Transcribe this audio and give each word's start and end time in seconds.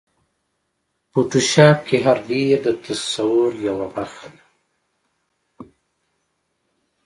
فوټوشاپ 1.11 1.77
کې 1.87 1.97
هر 2.05 2.17
لېیر 2.29 2.57
د 2.65 2.67
تصور 2.85 3.51
یوه 3.67 3.87
برخه 3.95 4.27
ده. 4.35 4.41